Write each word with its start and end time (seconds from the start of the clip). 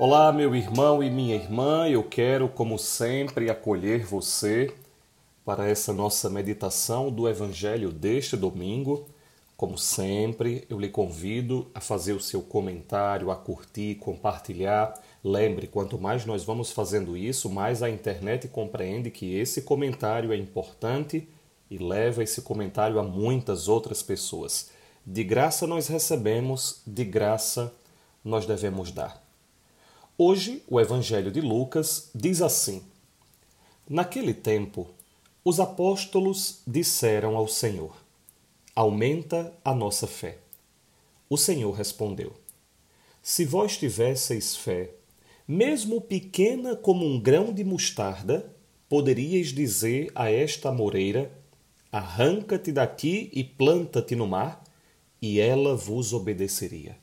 Olá, 0.00 0.32
meu 0.32 0.54
irmão 0.54 1.02
e 1.02 1.10
minha 1.10 1.34
irmã, 1.34 1.88
eu 1.88 2.04
quero, 2.04 2.48
como 2.48 2.78
sempre, 2.78 3.50
acolher 3.50 4.06
você 4.06 4.72
para 5.44 5.68
essa 5.68 5.92
nossa 5.92 6.30
meditação 6.30 7.10
do 7.10 7.28
Evangelho 7.28 7.90
deste 7.90 8.36
domingo. 8.36 9.08
Como 9.56 9.76
sempre, 9.76 10.64
eu 10.70 10.78
lhe 10.78 10.88
convido 10.88 11.68
a 11.74 11.80
fazer 11.80 12.12
o 12.12 12.20
seu 12.20 12.40
comentário, 12.40 13.32
a 13.32 13.34
curtir, 13.34 13.96
compartilhar. 13.96 14.94
Lembre, 15.24 15.66
quanto 15.66 15.98
mais 15.98 16.24
nós 16.24 16.44
vamos 16.44 16.70
fazendo 16.70 17.16
isso, 17.16 17.50
mais 17.50 17.82
a 17.82 17.90
internet 17.90 18.46
compreende 18.46 19.10
que 19.10 19.34
esse 19.34 19.62
comentário 19.62 20.32
é 20.32 20.36
importante 20.36 21.28
e 21.68 21.76
leva 21.76 22.22
esse 22.22 22.40
comentário 22.42 23.00
a 23.00 23.02
muitas 23.02 23.66
outras 23.66 24.00
pessoas. 24.00 24.70
De 25.04 25.24
graça 25.24 25.66
nós 25.66 25.88
recebemos, 25.88 26.82
de 26.86 27.04
graça 27.04 27.74
nós 28.24 28.46
devemos 28.46 28.92
dar. 28.92 29.27
Hoje, 30.20 30.64
o 30.66 30.80
Evangelho 30.80 31.30
de 31.30 31.40
Lucas 31.40 32.10
diz 32.12 32.42
assim: 32.42 32.82
Naquele 33.88 34.34
tempo, 34.34 34.88
os 35.44 35.60
apóstolos 35.60 36.58
disseram 36.66 37.36
ao 37.36 37.46
Senhor: 37.46 37.94
Aumenta 38.74 39.54
a 39.64 39.72
nossa 39.72 40.08
fé. 40.08 40.38
O 41.30 41.36
Senhor 41.36 41.70
respondeu: 41.70 42.32
Se 43.22 43.44
vós 43.44 43.76
tivesseis 43.76 44.56
fé, 44.56 44.90
mesmo 45.46 46.00
pequena 46.00 46.74
como 46.74 47.06
um 47.06 47.20
grão 47.20 47.52
de 47.52 47.62
mostarda, 47.62 48.52
poderíeis 48.88 49.52
dizer 49.52 50.10
a 50.16 50.28
esta 50.28 50.72
moreira: 50.72 51.30
Arranca-te 51.92 52.72
daqui 52.72 53.30
e 53.32 53.44
planta-te 53.44 54.16
no 54.16 54.26
mar, 54.26 54.64
e 55.22 55.38
ela 55.38 55.76
vos 55.76 56.12
obedeceria. 56.12 56.96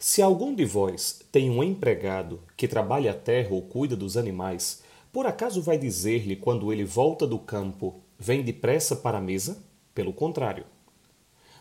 Se 0.00 0.22
algum 0.22 0.54
de 0.54 0.64
vós 0.64 1.18
tem 1.32 1.50
um 1.50 1.60
empregado 1.60 2.40
que 2.56 2.68
trabalha 2.68 3.10
a 3.10 3.14
terra 3.14 3.48
ou 3.50 3.62
cuida 3.62 3.96
dos 3.96 4.16
animais, 4.16 4.80
por 5.12 5.26
acaso 5.26 5.60
vai 5.60 5.76
dizer-lhe 5.76 6.36
quando 6.36 6.72
ele 6.72 6.84
volta 6.84 7.26
do 7.26 7.36
campo, 7.36 8.00
vem 8.16 8.44
depressa 8.44 8.94
para 8.94 9.18
a 9.18 9.20
mesa? 9.20 9.60
Pelo 9.92 10.12
contrário. 10.12 10.64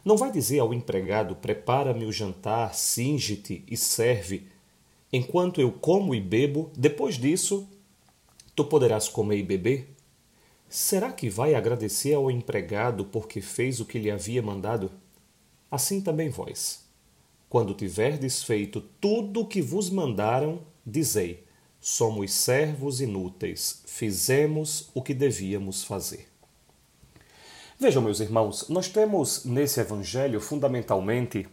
Não 0.05 0.15
vai 0.15 0.31
dizer 0.31 0.59
ao 0.59 0.71
empregado, 0.71 1.35
prepara-me 1.35 2.05
o 2.05 2.11
jantar, 2.11 2.75
singe-te 2.75 3.65
e 3.67 3.75
serve, 3.75 4.47
enquanto 5.11 5.59
eu 5.59 5.71
como 5.71 6.13
e 6.13 6.21
bebo, 6.21 6.69
depois 6.77 7.15
disso, 7.15 7.67
tu 8.55 8.63
poderás 8.63 9.09
comer 9.09 9.39
e 9.39 9.43
beber? 9.43 9.95
Será 10.69 11.11
que 11.11 11.27
vai 11.27 11.55
agradecer 11.55 12.13
ao 12.13 12.29
empregado 12.29 13.03
porque 13.05 13.41
fez 13.41 13.79
o 13.79 13.85
que 13.85 13.97
lhe 13.97 14.11
havia 14.11 14.43
mandado? 14.43 14.91
Assim 15.71 15.99
também 16.01 16.29
vós 16.29 16.86
quando 17.49 17.73
tiverdes 17.73 18.43
feito 18.43 18.81
tudo 18.99 19.41
o 19.41 19.47
que 19.47 19.61
vos 19.61 19.89
mandaram, 19.89 20.61
dizei: 20.85 21.43
Somos 21.79 22.33
servos 22.33 23.01
inúteis, 23.01 23.83
fizemos 23.85 24.89
o 24.93 25.01
que 25.01 25.13
devíamos 25.13 25.83
fazer. 25.83 26.27
Vejam, 27.79 28.01
meus 28.01 28.19
irmãos, 28.19 28.67
nós 28.69 28.89
temos 28.89 29.45
nesse 29.45 29.79
evangelho 29.79 30.41
fundamentalmente 30.41 31.47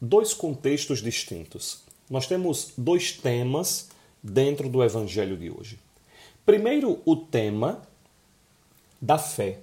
dois 0.00 0.34
contextos 0.34 1.02
distintos. 1.02 1.82
Nós 2.10 2.26
temos 2.26 2.72
dois 2.76 3.12
temas 3.12 3.88
dentro 4.22 4.68
do 4.68 4.82
evangelho 4.82 5.36
de 5.36 5.50
hoje. 5.50 5.78
Primeiro, 6.44 7.00
o 7.04 7.16
tema 7.16 7.82
da 9.00 9.18
fé. 9.18 9.60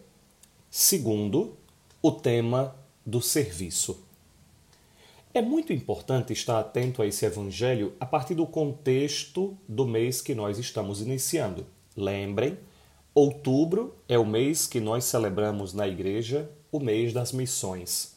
Segundo, 0.70 1.56
o 2.02 2.12
tema 2.12 2.76
do 3.06 3.22
serviço. 3.22 4.04
É 5.36 5.42
muito 5.42 5.74
importante 5.74 6.32
estar 6.32 6.60
atento 6.60 7.02
a 7.02 7.08
esse 7.08 7.26
evangelho 7.26 7.96
a 8.00 8.06
partir 8.06 8.36
do 8.36 8.46
contexto 8.46 9.58
do 9.68 9.84
mês 9.84 10.22
que 10.22 10.36
nós 10.36 10.60
estamos 10.60 11.02
iniciando. 11.02 11.66
Lembrem, 11.98 12.56
outubro 13.16 13.96
é 14.08 14.20
o 14.20 14.26
mês 14.28 14.68
que 14.68 14.80
nós 14.80 15.06
celebramos 15.06 15.74
na 15.74 15.88
igreja, 15.88 16.52
o 16.72 16.80
mês 16.80 17.14
das 17.14 17.32
missões, 17.32 18.16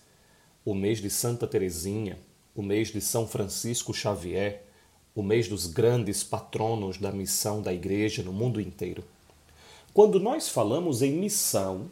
o 0.62 0.74
mês 0.74 1.00
de 1.00 1.08
Santa 1.08 1.46
Teresinha, 1.46 2.18
o 2.54 2.62
mês 2.62 2.88
de 2.88 3.00
São 3.00 3.26
Francisco 3.26 3.94
Xavier, 3.94 4.64
o 5.14 5.22
mês 5.22 5.48
dos 5.48 5.66
grandes 5.66 6.22
patronos 6.22 6.98
da 6.98 7.10
missão 7.10 7.62
da 7.62 7.72
igreja 7.72 8.22
no 8.22 8.32
mundo 8.32 8.60
inteiro. 8.60 9.02
Quando 9.94 10.20
nós 10.20 10.50
falamos 10.50 11.00
em 11.00 11.12
missão, 11.12 11.90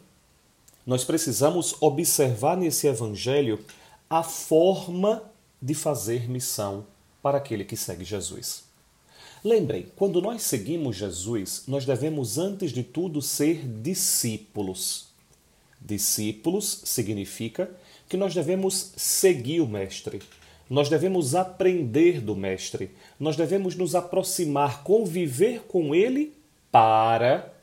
nós 0.85 1.03
precisamos 1.03 1.75
observar 1.81 2.55
nesse 2.55 2.85
evangelho 2.85 3.59
a 4.09 4.23
forma 4.23 5.23
de 5.61 5.73
fazer 5.73 6.29
missão 6.29 6.85
para 7.21 7.37
aquele 7.37 7.65
que 7.65 7.75
segue 7.75 8.03
Jesus. 8.03 8.65
Lembrem, 9.43 9.87
quando 9.95 10.21
nós 10.21 10.41
seguimos 10.43 10.95
Jesus, 10.95 11.63
nós 11.67 11.85
devemos, 11.85 12.37
antes 12.37 12.71
de 12.71 12.83
tudo, 12.83 13.21
ser 13.21 13.67
discípulos. 13.67 15.09
Discípulos 15.79 16.81
significa 16.83 17.69
que 18.09 18.17
nós 18.17 18.33
devemos 18.33 18.93
seguir 18.95 19.61
o 19.61 19.67
Mestre, 19.67 20.21
nós 20.69 20.89
devemos 20.89 21.35
aprender 21.35 22.21
do 22.21 22.35
Mestre, 22.35 22.91
nós 23.19 23.35
devemos 23.35 23.75
nos 23.75 23.93
aproximar, 23.93 24.83
conviver 24.83 25.61
com 25.67 25.93
Ele 25.93 26.33
para, 26.71 27.53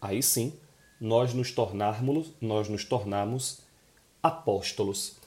aí 0.00 0.22
sim, 0.22 0.52
nós 1.00 1.32
nos 1.32 1.52
tornarmos, 1.52 2.32
nós 2.40 2.68
nos 2.68 2.84
tornarmos 2.84 3.60
apóstolos 4.20 5.19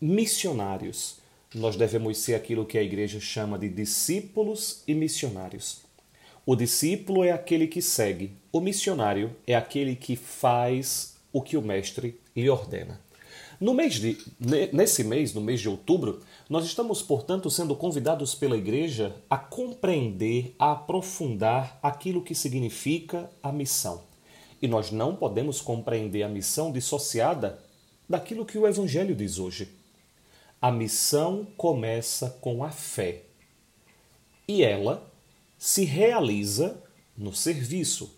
missionários. 0.00 1.18
Nós 1.54 1.76
devemos 1.76 2.18
ser 2.18 2.34
aquilo 2.34 2.64
que 2.64 2.78
a 2.78 2.82
igreja 2.82 3.20
chama 3.20 3.58
de 3.58 3.68
discípulos 3.68 4.82
e 4.86 4.94
missionários. 4.94 5.82
O 6.46 6.56
discípulo 6.56 7.22
é 7.22 7.32
aquele 7.32 7.66
que 7.66 7.82
segue, 7.82 8.32
o 8.50 8.60
missionário 8.60 9.36
é 9.46 9.54
aquele 9.54 9.94
que 9.94 10.16
faz 10.16 11.16
o 11.32 11.42
que 11.42 11.56
o 11.56 11.62
mestre 11.62 12.18
lhe 12.34 12.48
ordena. 12.48 13.00
No 13.60 13.74
mês 13.74 13.96
de, 13.96 14.16
nesse 14.72 15.04
mês, 15.04 15.34
no 15.34 15.40
mês 15.42 15.60
de 15.60 15.68
outubro, 15.68 16.20
nós 16.48 16.64
estamos, 16.64 17.02
portanto, 17.02 17.50
sendo 17.50 17.76
convidados 17.76 18.34
pela 18.34 18.56
igreja 18.56 19.14
a 19.28 19.36
compreender, 19.36 20.54
a 20.58 20.72
aprofundar 20.72 21.78
aquilo 21.82 22.22
que 22.22 22.34
significa 22.34 23.30
a 23.42 23.52
missão. 23.52 24.02
E 24.62 24.66
nós 24.66 24.90
não 24.90 25.14
podemos 25.14 25.60
compreender 25.60 26.22
a 26.22 26.28
missão 26.28 26.72
dissociada 26.72 27.62
daquilo 28.08 28.46
que 28.46 28.56
o 28.56 28.66
Evangelho 28.66 29.14
diz 29.14 29.38
hoje. 29.38 29.68
A 30.62 30.70
missão 30.70 31.46
começa 31.56 32.36
com 32.40 32.62
a 32.62 32.70
fé 32.70 33.22
e 34.46 34.62
ela 34.62 35.10
se 35.56 35.84
realiza 35.84 36.82
no 37.16 37.34
serviço. 37.34 38.14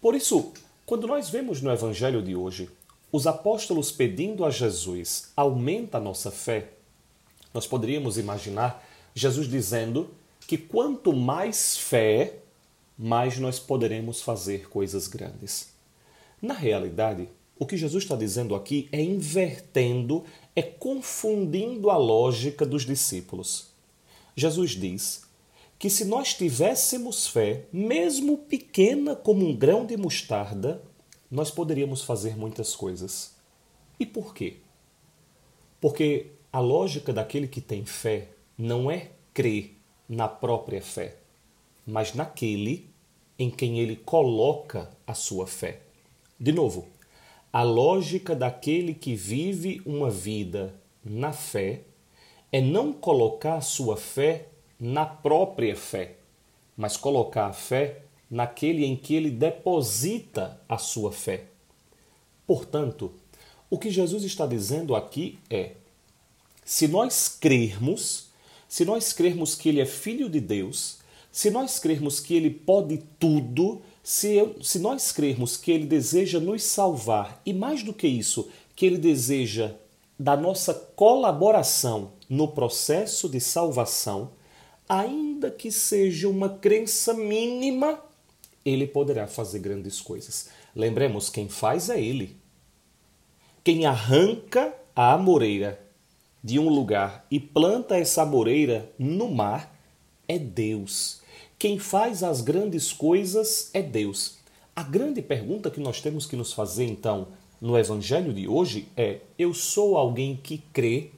Por 0.00 0.16
isso, 0.16 0.52
quando 0.84 1.06
nós 1.06 1.30
vemos 1.30 1.62
no 1.62 1.70
Evangelho 1.70 2.20
de 2.20 2.34
hoje 2.34 2.68
os 3.12 3.28
apóstolos 3.28 3.92
pedindo 3.92 4.44
a 4.44 4.50
Jesus 4.50 5.30
aumenta 5.36 5.98
a 5.98 6.00
nossa 6.00 6.32
fé, 6.32 6.70
nós 7.54 7.64
poderíamos 7.64 8.18
imaginar 8.18 8.84
Jesus 9.14 9.46
dizendo 9.46 10.10
que 10.48 10.58
quanto 10.58 11.12
mais 11.12 11.76
fé, 11.76 12.38
mais 12.98 13.38
nós 13.38 13.60
poderemos 13.60 14.20
fazer 14.20 14.68
coisas 14.68 15.06
grandes. 15.06 15.68
Na 16.40 16.54
realidade, 16.54 17.28
o 17.58 17.66
que 17.66 17.76
Jesus 17.76 18.02
está 18.02 18.16
dizendo 18.16 18.56
aqui 18.56 18.88
é 18.90 19.00
invertendo, 19.00 20.24
é 20.54 20.62
confundindo 20.62 21.90
a 21.90 21.96
lógica 21.96 22.66
dos 22.66 22.84
discípulos. 22.84 23.68
Jesus 24.36 24.72
diz 24.72 25.24
que 25.78 25.90
se 25.90 26.04
nós 26.04 26.34
tivéssemos 26.34 27.26
fé, 27.26 27.64
mesmo 27.72 28.38
pequena 28.38 29.16
como 29.16 29.46
um 29.46 29.56
grão 29.56 29.84
de 29.84 29.96
mostarda, 29.96 30.82
nós 31.30 31.50
poderíamos 31.50 32.02
fazer 32.02 32.36
muitas 32.36 32.76
coisas. 32.76 33.34
E 33.98 34.06
por 34.06 34.34
quê? 34.34 34.58
Porque 35.80 36.26
a 36.52 36.60
lógica 36.60 37.12
daquele 37.12 37.48
que 37.48 37.60
tem 37.60 37.84
fé 37.84 38.28
não 38.56 38.90
é 38.90 39.10
crer 39.32 39.76
na 40.08 40.28
própria 40.28 40.82
fé, 40.82 41.16
mas 41.86 42.14
naquele 42.14 42.90
em 43.38 43.50
quem 43.50 43.80
ele 43.80 43.96
coloca 43.96 44.90
a 45.06 45.14
sua 45.14 45.46
fé. 45.46 45.80
De 46.38 46.52
novo, 46.52 46.88
a 47.52 47.62
lógica 47.62 48.34
daquele 48.34 48.94
que 48.94 49.14
vive 49.14 49.82
uma 49.84 50.10
vida 50.10 50.74
na 51.04 51.32
fé 51.32 51.82
é 52.50 52.60
não 52.60 52.92
colocar 52.92 53.60
sua 53.60 53.96
fé 53.96 54.48
na 54.80 55.04
própria 55.04 55.76
fé, 55.76 56.16
mas 56.76 56.96
colocar 56.96 57.46
a 57.46 57.52
fé 57.52 58.02
naquele 58.30 58.86
em 58.86 58.96
que 58.96 59.14
ele 59.14 59.30
deposita 59.30 60.60
a 60.66 60.78
sua 60.78 61.12
fé. 61.12 61.44
Portanto, 62.46 63.12
o 63.68 63.78
que 63.78 63.90
Jesus 63.90 64.24
está 64.24 64.46
dizendo 64.46 64.96
aqui 64.96 65.38
é: 65.50 65.72
se 66.64 66.88
nós 66.88 67.28
crermos, 67.28 68.30
se 68.66 68.84
nós 68.84 69.12
crermos 69.12 69.54
que 69.54 69.68
ele 69.68 69.80
é 69.80 69.86
filho 69.86 70.30
de 70.30 70.40
Deus, 70.40 71.00
se 71.30 71.50
nós 71.50 71.78
crermos 71.78 72.18
que 72.18 72.34
ele 72.34 72.50
pode 72.50 73.02
tudo, 73.18 73.82
se, 74.02 74.34
eu, 74.34 74.56
se 74.62 74.78
nós 74.78 75.12
crermos 75.12 75.56
que 75.56 75.70
Ele 75.70 75.86
deseja 75.86 76.40
nos 76.40 76.62
salvar 76.64 77.40
e, 77.46 77.52
mais 77.52 77.82
do 77.82 77.92
que 77.92 78.06
isso, 78.06 78.48
que 78.74 78.86
Ele 78.86 78.98
deseja 78.98 79.72
da 80.18 80.36
nossa 80.36 80.72
colaboração 80.72 82.12
no 82.28 82.48
processo 82.48 83.28
de 83.28 83.40
salvação, 83.40 84.32
ainda 84.88 85.50
que 85.50 85.72
seja 85.72 86.28
uma 86.28 86.48
crença 86.48 87.14
mínima, 87.14 87.98
ele 88.64 88.86
poderá 88.86 89.26
fazer 89.26 89.58
grandes 89.58 90.00
coisas. 90.00 90.50
Lembremos, 90.74 91.28
quem 91.28 91.48
faz 91.48 91.88
é 91.88 92.00
ele. 92.00 92.36
Quem 93.64 93.86
arranca 93.86 94.74
a 94.94 95.14
amoreira 95.14 95.80
de 96.42 96.58
um 96.58 96.68
lugar 96.68 97.26
e 97.30 97.40
planta 97.40 97.96
essa 97.96 98.22
amoreira 98.22 98.90
no 98.98 99.30
mar 99.30 99.74
é 100.28 100.38
Deus. 100.38 101.21
Quem 101.62 101.78
faz 101.78 102.24
as 102.24 102.40
grandes 102.40 102.92
coisas 102.92 103.70
é 103.72 103.80
Deus. 103.80 104.38
A 104.74 104.82
grande 104.82 105.22
pergunta 105.22 105.70
que 105.70 105.78
nós 105.78 106.00
temos 106.00 106.26
que 106.26 106.34
nos 106.34 106.52
fazer 106.52 106.86
então 106.86 107.28
no 107.60 107.78
evangelho 107.78 108.34
de 108.34 108.48
hoje 108.48 108.88
é: 108.96 109.20
eu 109.38 109.54
sou 109.54 109.96
alguém 109.96 110.34
que 110.34 110.58
crê? 110.72 111.12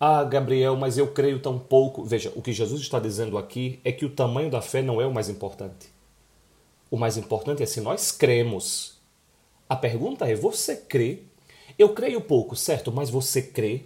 Ah, 0.00 0.24
Gabriel, 0.24 0.74
mas 0.74 0.96
eu 0.96 1.08
creio 1.08 1.38
tão 1.38 1.58
pouco. 1.58 2.02
Veja, 2.02 2.32
o 2.34 2.40
que 2.40 2.50
Jesus 2.50 2.80
está 2.80 2.98
dizendo 2.98 3.36
aqui 3.36 3.78
é 3.84 3.92
que 3.92 4.06
o 4.06 4.08
tamanho 4.08 4.50
da 4.50 4.62
fé 4.62 4.80
não 4.80 5.02
é 5.02 5.06
o 5.06 5.12
mais 5.12 5.28
importante. 5.28 5.92
O 6.90 6.96
mais 6.96 7.18
importante 7.18 7.62
é 7.62 7.66
se 7.66 7.82
nós 7.82 8.10
cremos. 8.10 8.94
A 9.68 9.76
pergunta 9.76 10.26
é: 10.26 10.34
você 10.34 10.76
crê? 10.76 11.24
Eu 11.78 11.90
creio 11.90 12.22
pouco, 12.22 12.56
certo, 12.56 12.90
mas 12.90 13.10
você 13.10 13.42
crê? 13.42 13.82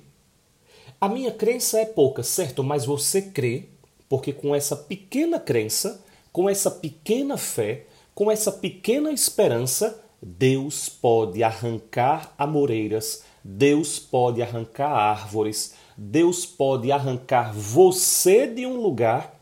A 1.01 1.09
minha 1.09 1.33
crença 1.33 1.81
é 1.81 1.85
pouca, 1.85 2.23
certo, 2.23 2.63
mas 2.63 2.85
você 2.85 3.21
crê? 3.21 3.74
Porque 4.09 4.33
com 4.33 4.55
essa 4.55 4.77
pequena 4.77 5.39
crença, 5.39 6.05
com 6.33 6.49
essa 6.49 6.71
pequena 6.71 7.37
fé, 7.37 7.87
com 8.15 8.31
essa 8.31 8.53
pequena 8.53 9.11
esperança, 9.11 10.03
Deus 10.23 10.89
pode 10.89 11.43
arrancar 11.43 12.35
amoreiras, 12.39 13.25
Deus 13.43 13.99
pode 13.99 14.41
arrancar 14.43 14.91
árvores, 14.91 15.75
Deus 15.97 16.47
pode 16.47 16.91
arrancar 16.91 17.53
você 17.53 18.47
de 18.47 18.67
um 18.67 18.81
lugar, 18.81 19.39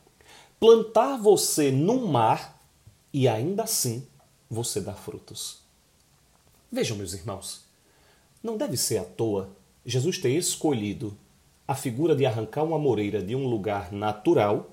plantar 0.59 1.17
você 1.17 1.70
num 1.70 2.06
mar 2.06 2.61
e 3.12 3.29
ainda 3.29 3.62
assim 3.64 4.06
você 4.50 4.81
dá 4.81 4.93
frutos. 4.93 5.61
Vejam, 6.70 6.97
meus 6.97 7.12
irmãos, 7.12 7.64
não 8.43 8.56
deve 8.56 8.76
ser 8.76 8.99
à 8.99 9.05
toa 9.05 9.50
Jesus 9.85 10.19
ter 10.19 10.31
escolhido 10.31 11.17
a 11.73 11.75
figura 11.75 12.15
de 12.15 12.27
arrancar 12.27 12.63
uma 12.65 12.79
moreira 12.79 13.23
de 13.23 13.35
um 13.35 13.47
lugar 13.47 13.91
natural 13.91 14.71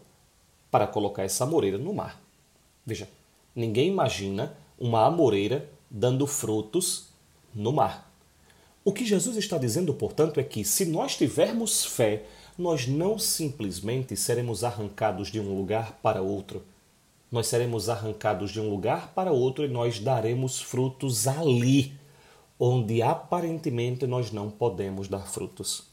para 0.69 0.85
colocar 0.85 1.23
essa 1.23 1.45
amoreira 1.45 1.77
no 1.77 1.93
mar. 1.93 2.21
Veja, 2.85 3.07
ninguém 3.55 3.87
imagina 3.87 4.53
uma 4.77 5.05
amoreira 5.05 5.69
dando 5.89 6.27
frutos 6.27 7.07
no 7.55 7.71
mar. 7.71 8.11
O 8.83 8.91
que 8.91 9.05
Jesus 9.05 9.37
está 9.37 9.57
dizendo, 9.57 9.93
portanto, 9.93 10.41
é 10.41 10.43
que 10.43 10.65
se 10.65 10.85
nós 10.85 11.15
tivermos 11.15 11.85
fé, 11.85 12.25
nós 12.57 12.85
não 12.85 13.17
simplesmente 13.17 14.17
seremos 14.17 14.65
arrancados 14.65 15.29
de 15.31 15.39
um 15.39 15.57
lugar 15.57 15.99
para 16.03 16.21
outro. 16.21 16.63
Nós 17.31 17.47
seremos 17.47 17.87
arrancados 17.87 18.51
de 18.51 18.59
um 18.59 18.69
lugar 18.69 19.13
para 19.13 19.31
outro 19.31 19.63
e 19.63 19.69
nós 19.69 19.99
daremos 19.99 20.61
frutos 20.61 21.29
ali, 21.29 21.93
onde 22.59 23.01
aparentemente 23.01 24.05
nós 24.05 24.33
não 24.33 24.51
podemos 24.51 25.07
dar 25.07 25.25
frutos. 25.25 25.88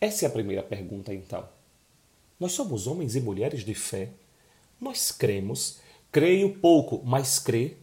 Essa 0.00 0.26
é 0.26 0.28
a 0.28 0.32
primeira 0.32 0.62
pergunta, 0.62 1.14
então. 1.14 1.48
Nós 2.38 2.52
somos 2.52 2.86
homens 2.86 3.16
e 3.16 3.20
mulheres 3.20 3.64
de 3.64 3.74
fé. 3.74 4.10
Nós 4.80 5.10
cremos. 5.10 5.78
Creio 6.12 6.54
pouco, 6.58 7.02
mas 7.04 7.38
crê. 7.38 7.76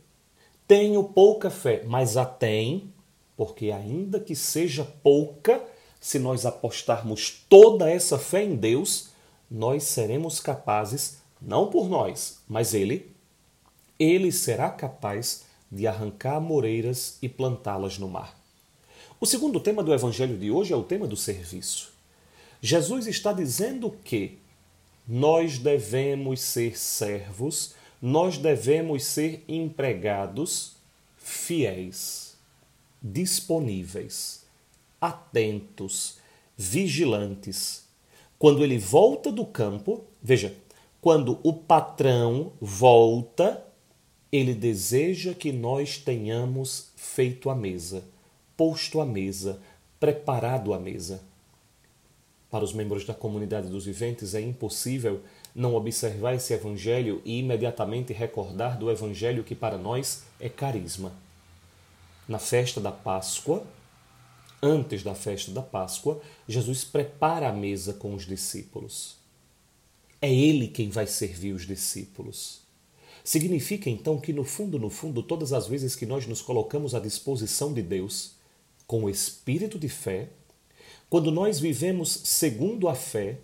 Tenho 0.68 1.04
pouca 1.04 1.50
fé, 1.50 1.84
mas 1.86 2.16
a 2.16 2.26
tem, 2.26 2.92
porque 3.36 3.72
ainda 3.72 4.20
que 4.20 4.36
seja 4.36 4.86
pouca, 5.04 5.64
se 6.00 6.20
nós 6.20 6.46
apostarmos 6.46 7.46
toda 7.50 7.90
essa 7.90 8.18
fé 8.18 8.44
em 8.44 8.56
Deus, 8.56 9.10
nós 9.50 9.84
seremos 9.84 10.40
capazes, 10.40 11.18
não 11.42 11.70
por 11.70 11.90
nós, 11.90 12.40
mas 12.48 12.74
Ele, 12.74 13.12
Ele 14.00 14.32
será 14.32 14.70
capaz 14.70 15.46
de 15.72 15.88
arrancar 15.88 16.40
moreiras 16.40 17.18
e 17.22 17.28
plantá-las 17.28 17.98
no 17.98 18.08
mar. 18.08 18.40
O 19.20 19.26
segundo 19.26 19.60
tema 19.60 19.84
do 19.84 19.94
Evangelho 19.94 20.38
de 20.38 20.52
hoje 20.52 20.74
é 20.74 20.76
o 20.76 20.84
tema 20.84 21.08
do 21.08 21.16
serviço. 21.16 21.93
Jesus 22.66 23.08
está 23.08 23.34
dizendo 23.34 23.92
que 24.06 24.40
nós 25.06 25.58
devemos 25.58 26.40
ser 26.40 26.80
servos, 26.80 27.76
nós 28.02 28.38
devemos 28.38 29.04
ser 29.04 29.44
empregados 29.50 30.78
fiéis, 31.18 32.38
disponíveis, 33.02 34.46
atentos, 35.02 36.20
vigilantes. 36.56 37.84
Quando 38.40 38.64
ele 38.64 38.78
volta 38.78 39.30
do 39.30 39.46
campo, 39.46 40.06
veja, 40.22 40.56
quando 41.02 41.42
o 41.44 41.52
patrão 41.52 42.54
volta, 42.62 43.62
ele 44.32 44.54
deseja 44.54 45.34
que 45.34 45.52
nós 45.52 45.98
tenhamos 45.98 46.94
feito 46.96 47.50
a 47.50 47.56
mesa, 47.56 48.06
posto 48.56 49.02
a 49.02 49.06
mesa, 49.06 49.60
preparado 50.00 50.74
a 50.74 50.80
mesa. 50.80 51.33
Para 52.54 52.64
os 52.64 52.72
membros 52.72 53.04
da 53.04 53.16
comunidade 53.16 53.68
dos 53.68 53.86
viventes 53.86 54.36
é 54.36 54.40
impossível 54.40 55.24
não 55.56 55.74
observar 55.74 56.36
esse 56.36 56.54
evangelho 56.54 57.20
e 57.26 57.40
imediatamente 57.40 58.14
recordar 58.14 58.78
do 58.78 58.92
evangelho 58.92 59.44
que 59.44 59.56
para 59.56 59.76
nós 59.76 60.22
é 60.40 60.48
carisma. 60.50 61.12
Na 62.28 62.38
festa 62.38 62.80
da 62.80 62.92
Páscoa, 62.92 63.66
antes 64.62 65.02
da 65.02 65.16
festa 65.16 65.52
da 65.52 65.64
Páscoa, 65.64 66.22
Jesus 66.48 66.84
prepara 66.84 67.50
a 67.50 67.52
mesa 67.52 67.92
com 67.92 68.14
os 68.14 68.24
discípulos. 68.24 69.16
É 70.22 70.32
ele 70.32 70.68
quem 70.68 70.92
vai 70.92 71.08
servir 71.08 71.54
os 71.54 71.66
discípulos. 71.66 72.62
Significa 73.24 73.90
então 73.90 74.20
que, 74.20 74.32
no 74.32 74.44
fundo, 74.44 74.78
no 74.78 74.92
fundo, 74.92 75.24
todas 75.24 75.54
as 75.54 75.66
vezes 75.66 75.96
que 75.96 76.06
nós 76.06 76.28
nos 76.28 76.40
colocamos 76.40 76.94
à 76.94 77.00
disposição 77.00 77.74
de 77.74 77.82
Deus, 77.82 78.36
com 78.86 79.06
o 79.06 79.10
espírito 79.10 79.80
de 79.80 79.90
fé, 79.90 80.30
quando 81.14 81.30
nós 81.30 81.60
vivemos 81.60 82.22
segundo 82.24 82.90
a 82.90 82.96
fé, 82.96 83.38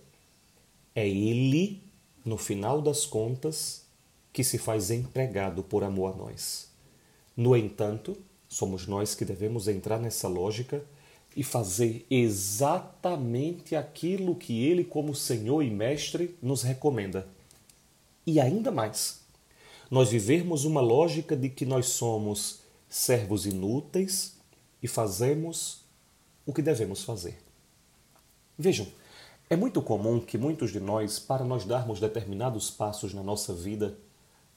é 0.96 1.08
Ele, 1.08 1.84
no 2.26 2.36
final 2.36 2.82
das 2.82 3.06
contas, 3.06 3.86
que 4.34 4.44
se 4.44 4.58
faz 4.58 4.90
empregado 4.90 5.62
por 5.62 5.84
amor 5.84 6.16
a 6.16 6.18
nós. 6.18 6.72
No 7.38 7.56
entanto, 7.56 8.18
somos 8.48 8.88
nós 8.88 9.14
que 9.14 9.24
devemos 9.24 9.68
entrar 9.68 10.00
nessa 10.00 10.28
lógica 10.28 10.84
e 11.36 11.44
fazer 11.44 12.08
exatamente 12.10 13.76
aquilo 13.76 14.36
que 14.36 14.66
Ele, 14.66 14.84
como 14.84 15.14
Senhor 15.14 15.62
e 15.62 15.70
Mestre, 15.70 16.36
nos 16.42 16.64
recomenda. 16.64 17.28
E 18.26 18.40
ainda 18.40 18.72
mais, 18.72 19.22
nós 19.92 20.10
vivermos 20.10 20.66
uma 20.66 20.82
lógica 20.82 21.36
de 21.36 21.50
que 21.50 21.68
nós 21.68 21.86
somos 21.90 22.62
servos 22.90 23.46
inúteis 23.46 24.38
e 24.82 24.88
fazemos 24.88 25.84
o 26.48 26.52
que 26.52 26.64
devemos 26.64 27.04
fazer. 27.04 27.48
Vejam, 28.62 28.86
é 29.50 29.56
muito 29.56 29.82
comum 29.82 30.20
que 30.20 30.38
muitos 30.38 30.74
de 30.74 30.82
nós, 30.82 31.18
para 31.18 31.46
nós 31.46 31.64
darmos 31.64 31.98
determinados 31.98 32.70
passos 32.70 33.14
na 33.14 33.24
nossa 33.24 33.54
vida, 33.54 33.98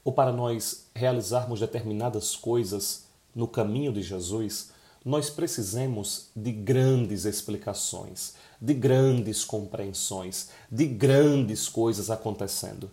ou 0.02 0.12
para 0.12 0.32
nós 0.32 0.88
realizarmos 0.92 1.60
determinadas 1.60 2.34
coisas 2.34 3.04
no 3.32 3.46
caminho 3.46 3.92
de 3.92 4.02
Jesus, 4.02 4.72
nós 5.04 5.30
precisemos 5.30 6.30
de 6.34 6.50
grandes 6.50 7.24
explicações, 7.26 8.34
de 8.60 8.74
grandes 8.74 9.44
compreensões, 9.44 10.48
de 10.68 10.84
grandes 10.84 11.68
coisas 11.68 12.10
acontecendo. 12.10 12.90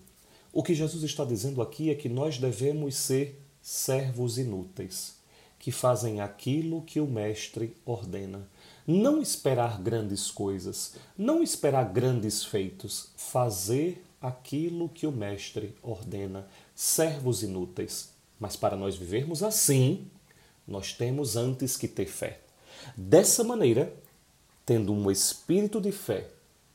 O 0.53 0.61
que 0.61 0.75
Jesus 0.75 1.03
está 1.03 1.25
dizendo 1.25 1.59
aqui 1.59 1.89
é 1.89 1.95
que 1.95 2.07
nós 2.07 2.37
devemos 2.37 2.95
ser 2.95 3.41
servos 3.63 4.37
inúteis, 4.37 5.15
que 5.57 5.71
fazem 5.71 6.21
aquilo 6.21 6.83
que 6.83 6.99
o 6.99 7.07
Mestre 7.07 7.75
ordena 7.83 8.47
não 8.89 9.21
esperar 9.21 9.79
grandes 9.79 10.31
coisas, 10.31 10.95
não 11.15 11.43
esperar 11.43 11.93
grandes 11.93 12.43
feitos, 12.43 13.11
fazer 13.15 14.03
aquilo 14.19 14.89
que 14.89 15.05
o 15.05 15.11
Mestre 15.11 15.75
ordena, 15.83 16.47
servos 16.73 17.43
inúteis. 17.43 18.09
Mas 18.39 18.55
para 18.55 18.75
nós 18.75 18.95
vivermos 18.95 19.43
assim, 19.43 20.07
nós 20.67 20.91
temos 20.91 21.35
antes 21.35 21.77
que 21.77 21.87
ter 21.87 22.07
fé. 22.07 22.39
Dessa 22.97 23.43
maneira, 23.43 23.93
tendo 24.65 24.91
um 24.91 25.11
espírito 25.11 25.79
de 25.79 25.91
fé 25.91 26.27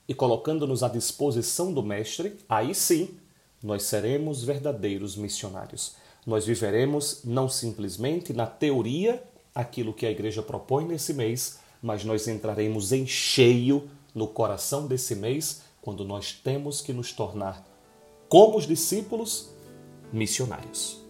e 0.07 0.15
colocando-nos 0.15 0.85
à 0.85 0.89
disposição 0.89 1.73
do 1.73 1.83
Mestre, 1.83 2.37
aí 2.49 2.77
sim 2.77 3.19
nós 3.61 3.83
seremos 3.83 4.45
verdadeiros 4.45 5.17
missionários. 5.17 5.97
Nós 6.25 6.47
viveremos 6.47 7.25
não 7.25 7.49
simplesmente 7.49 8.33
na 8.33 8.47
teoria 8.47 9.21
aquilo 9.53 9.93
que 9.93 10.07
a 10.07 10.11
igreja 10.13 10.45
propõe 10.45 10.87
nesse 10.87 11.13
mês, 11.13 11.64
mas 11.85 12.03
nós 12.03 12.27
entraremos 12.27 12.93
em 12.93 13.07
cheio 13.07 13.91
no 14.15 14.27
coração 14.27 14.87
desse 14.87 15.15
mês 15.15 15.65
quando 15.83 16.03
nós 16.03 16.33
temos 16.33 16.81
que 16.81 16.95
nos 16.95 17.13
tornar, 17.13 17.63
como 18.27 18.57
os 18.57 18.67
discípulos, 18.67 19.51
missionários. 20.11 21.04